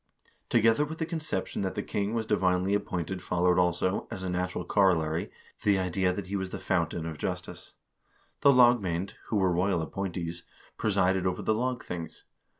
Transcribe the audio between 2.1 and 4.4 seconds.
was divinely appointed followed also, as a